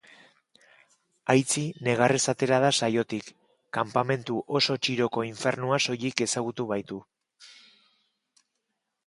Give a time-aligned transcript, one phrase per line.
[1.33, 3.29] Aitzi negarrez atera da saiotik,
[3.79, 7.01] kanpamentu oso txiroko infernua soilik ezagutu baitu.